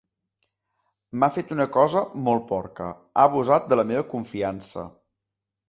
[1.19, 4.89] M'ha fet una cosa molt porca: ha abusat de la meva confiança.